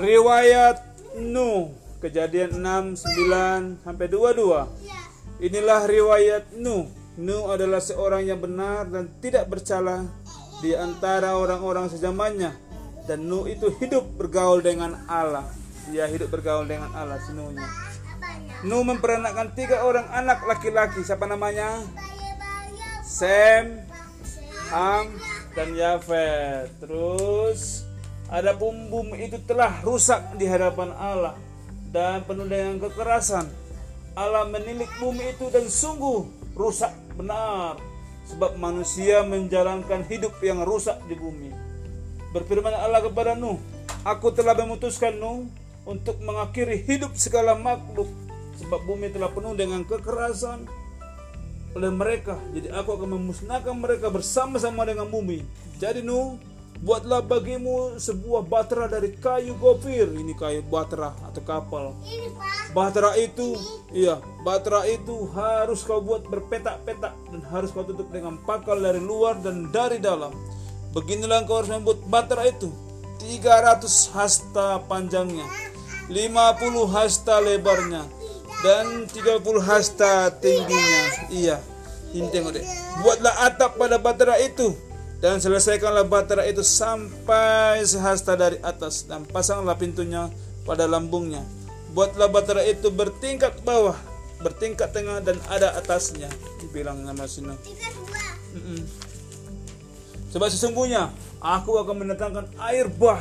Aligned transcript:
riwayat 0.00 0.76
Nuh 1.20 1.70
kejadian 2.00 2.58
6 2.58 3.04
9 3.04 3.84
sampai 3.84 4.06
22 4.08 5.44
inilah 5.44 5.80
riwayat 5.84 6.44
Nuh 6.56 6.88
Nuh 7.20 7.52
adalah 7.52 7.84
seorang 7.84 8.24
yang 8.24 8.40
benar 8.40 8.88
dan 8.88 9.12
tidak 9.20 9.44
bercela 9.52 10.08
di 10.64 10.72
antara 10.72 11.36
orang-orang 11.36 11.92
sezamannya 11.92 12.56
dan 13.04 13.28
Nuh 13.28 13.44
itu 13.44 13.68
hidup 13.80 14.06
bergaul 14.14 14.62
dengan 14.62 14.94
Allah. 15.10 15.44
Dia 15.90 16.06
hidup 16.06 16.30
bergaul 16.30 16.68
dengan 16.68 16.92
Allah 16.94 17.18
si 17.18 17.34
Nuhnya 17.34 17.66
Nuh 18.60 18.84
memperanakkan 18.84 19.56
tiga 19.56 19.88
orang 19.88 20.04
anak 20.12 20.44
laki-laki. 20.44 21.00
Siapa 21.00 21.24
namanya? 21.24 21.80
Sem 23.00 23.80
Ham 24.68 25.16
dan 25.56 25.72
Yafet. 25.72 26.68
Terus 26.76 27.88
ada 28.30 28.54
bumi 28.54 29.26
itu 29.26 29.42
telah 29.42 29.82
rusak 29.82 30.38
di 30.38 30.46
hadapan 30.46 30.94
Allah 30.94 31.34
dan 31.90 32.22
penuh 32.22 32.46
dengan 32.46 32.78
kekerasan. 32.78 33.50
Allah 34.14 34.46
menilik 34.46 34.90
bumi 35.02 35.34
itu 35.34 35.50
dan 35.50 35.66
sungguh 35.66 36.30
rusak 36.54 36.94
benar 37.18 37.74
sebab 38.30 38.54
manusia 38.54 39.26
menjalankan 39.26 40.06
hidup 40.06 40.38
yang 40.46 40.62
rusak 40.62 40.94
di 41.10 41.18
bumi. 41.18 41.50
Berfirman 42.30 42.70
Allah 42.70 43.02
kepada 43.02 43.34
Nuh, 43.34 43.58
Aku 44.06 44.30
telah 44.30 44.54
memutuskan 44.54 45.18
Nuh 45.18 45.50
untuk 45.82 46.22
mengakhiri 46.22 46.86
hidup 46.86 47.18
segala 47.18 47.58
makhluk 47.58 48.06
sebab 48.62 48.80
bumi 48.86 49.10
telah 49.10 49.34
penuh 49.34 49.58
dengan 49.58 49.82
kekerasan 49.82 50.70
oleh 51.74 51.90
mereka. 51.90 52.38
Jadi 52.54 52.70
aku 52.70 52.94
akan 52.94 53.18
memusnahkan 53.18 53.74
mereka 53.74 54.06
bersama-sama 54.06 54.86
dengan 54.86 55.10
bumi. 55.10 55.42
Jadi 55.82 56.06
Nuh, 56.06 56.38
buatlah 56.80 57.20
bagimu 57.20 58.00
sebuah 58.00 58.48
batra 58.48 58.88
dari 58.88 59.12
kayu 59.12 59.56
gofir. 59.60 60.08
Ini 60.16 60.32
kayu 60.32 60.64
batra 60.64 61.12
atau 61.20 61.42
kapal. 61.44 61.92
Batra 62.72 63.12
itu, 63.20 63.56
iya, 63.92 64.18
batra 64.40 64.88
itu 64.88 65.28
harus 65.36 65.84
kau 65.84 66.00
buat 66.00 66.24
berpetak-petak 66.26 67.12
dan 67.12 67.40
harus 67.52 67.68
kau 67.70 67.84
tutup 67.84 68.08
dengan 68.08 68.40
pakal 68.48 68.80
dari 68.80 69.00
luar 69.00 69.36
dan 69.44 69.68
dari 69.68 70.00
dalam. 70.00 70.32
Beginilah 70.96 71.44
kau 71.44 71.60
harus 71.60 71.70
membuat 71.70 72.00
batra 72.08 72.48
itu. 72.48 72.72
300 73.20 74.16
hasta 74.16 74.80
panjangnya, 74.88 75.44
50 76.08 76.88
hasta 76.88 77.36
lebarnya, 77.36 78.08
dan 78.64 79.04
30 79.12 79.60
hasta 79.60 80.32
tingginya. 80.40 81.28
Iya. 81.28 81.60
Ini 82.10 82.26
tengok 82.32 82.56
deh. 82.56 82.64
Buatlah 83.04 83.44
atap 83.44 83.76
pada 83.78 84.00
batra 84.00 84.34
itu 84.40 84.74
dan 85.20 85.36
selesaikanlah 85.36 86.08
batra 86.08 86.48
itu 86.48 86.64
sampai 86.64 87.84
sehasta 87.84 88.40
dari 88.40 88.56
atas 88.64 89.04
dan 89.04 89.28
pasanglah 89.28 89.76
pintunya 89.76 90.32
pada 90.64 90.88
lambungnya. 90.88 91.44
Buatlah 91.92 92.32
batra 92.32 92.64
itu 92.64 92.88
bertingkat 92.88 93.60
bawah, 93.60 93.96
bertingkat 94.40 94.96
tengah 94.96 95.20
dan 95.20 95.36
ada 95.52 95.76
atasnya. 95.76 96.32
Dibilang 96.64 97.04
nama 97.04 97.28
sini. 97.28 97.52
Sebab 100.32 100.48
sesungguhnya 100.48 101.12
aku 101.44 101.76
akan 101.76 101.96
mendatangkan 102.00 102.46
air 102.72 102.88
bah 102.88 103.20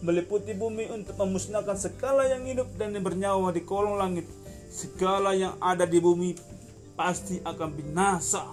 meliputi 0.00 0.56
bumi 0.56 0.88
untuk 0.88 1.20
memusnahkan 1.20 1.76
segala 1.76 2.24
yang 2.28 2.48
hidup 2.48 2.68
dan 2.80 2.96
yang 2.96 3.04
bernyawa 3.04 3.52
di 3.52 3.60
kolong 3.60 4.00
langit. 4.00 4.24
Segala 4.72 5.36
yang 5.36 5.56
ada 5.60 5.84
di 5.84 6.00
bumi 6.00 6.32
pasti 6.96 7.44
akan 7.44 7.68
binasa. 7.76 8.44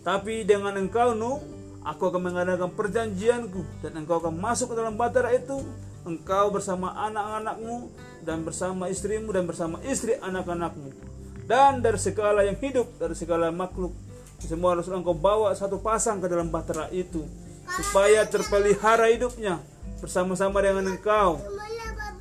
Tapi 0.00 0.48
dengan 0.48 0.74
engkau 0.80 1.12
Nuh, 1.12 1.38
aku 1.82 2.10
akan 2.10 2.32
mengadakan 2.32 2.70
perjanjianku 2.72 3.82
dan 3.82 3.92
engkau 3.98 4.22
akan 4.22 4.34
masuk 4.38 4.72
ke 4.72 4.74
dalam 4.78 4.94
batara 4.94 5.34
itu. 5.34 5.62
Engkau 6.02 6.50
bersama 6.50 6.90
anak-anakmu 6.98 7.86
dan 8.26 8.42
bersama 8.42 8.90
istrimu 8.90 9.30
dan 9.30 9.46
bersama 9.46 9.78
istri 9.86 10.18
anak-anakmu. 10.18 10.90
Dan 11.46 11.78
dari 11.78 11.98
segala 11.98 12.42
yang 12.42 12.58
hidup, 12.58 12.90
dari 12.98 13.14
segala 13.14 13.54
makhluk, 13.54 13.94
semua 14.42 14.74
harus 14.74 14.90
engkau 14.90 15.14
bawa 15.14 15.54
satu 15.54 15.78
pasang 15.78 16.18
ke 16.18 16.26
dalam 16.26 16.50
batara 16.50 16.90
itu 16.90 17.22
supaya 17.70 18.26
terpelihara 18.26 19.14
hidupnya 19.14 19.62
bersama-sama 20.02 20.58
dengan 20.58 20.90
engkau. 20.90 21.38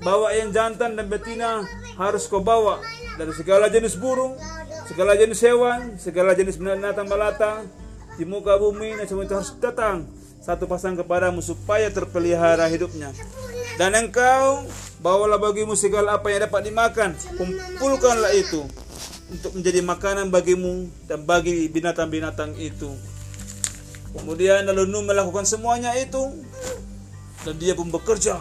Bawa 0.01 0.33
yang 0.33 0.53
jantan 0.53 0.97
dan 0.97 1.05
betina 1.09 1.65
harus 1.97 2.25
kau 2.25 2.41
bawa 2.41 2.81
dari 3.17 3.33
segala 3.37 3.69
jenis 3.69 3.97
burung, 3.97 4.33
segala 4.89 5.13
jenis 5.13 5.41
hewan, 5.41 5.97
segala 5.97 6.33
jenis 6.33 6.57
binatang 6.57 7.05
melata 7.05 7.65
di 8.15 8.23
muka 8.27 8.59
bumi 8.59 8.99
dan 8.99 9.05
semua 9.07 9.23
itu 9.27 9.35
harus 9.35 9.51
datang. 9.59 10.07
Satu 10.41 10.65
pasang 10.65 10.97
kepadamu 10.97 11.39
supaya 11.39 11.87
terpelihara 11.93 12.65
hidupnya. 12.65 13.13
Dan 13.77 13.93
engkau 13.93 14.65
bawalah 14.99 15.37
bagimu 15.37 15.77
segala 15.77 16.17
apa 16.17 16.33
yang 16.33 16.49
dapat 16.49 16.61
dimakan, 16.65 17.09
kumpulkanlah 17.37 18.33
itu 18.33 18.65
untuk 19.31 19.55
menjadi 19.55 19.79
makanan 19.85 20.27
bagimu 20.27 20.91
dan 21.07 21.23
bagi 21.23 21.71
binatang-binatang 21.71 22.57
itu. 22.59 22.91
Kemudian 24.11 24.67
lalu 24.67 24.91
Nuh 24.91 25.07
melakukan 25.07 25.47
semuanya 25.47 25.95
itu. 25.95 26.19
Dan 27.41 27.57
dia 27.57 27.73
pun 27.73 27.89
bekerja. 27.89 28.37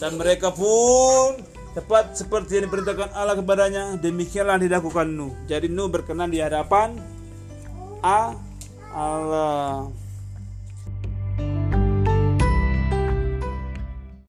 Dan 0.00 0.12
mereka 0.16 0.50
pun 0.50 1.38
tepat 1.70 2.18
seperti 2.18 2.58
yang 2.58 2.66
diperintahkan 2.66 3.14
Allah 3.14 3.38
kepadanya 3.38 3.94
demikianlah 3.98 4.58
dilakukan 4.58 5.06
Nuh 5.06 5.32
jadi 5.46 5.70
Nuh 5.70 5.86
berkenan 5.86 6.30
di 6.30 6.42
hadapan 6.42 6.98
Allah 8.90 9.86